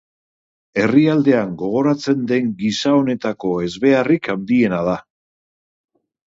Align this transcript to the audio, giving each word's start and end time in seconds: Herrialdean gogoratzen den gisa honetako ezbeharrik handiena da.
Herrialdean 0.83 1.51
gogoratzen 1.59 2.23
den 2.31 2.47
gisa 2.63 2.95
honetako 3.01 3.53
ezbeharrik 3.67 4.31
handiena 4.35 4.81
da. 4.89 4.97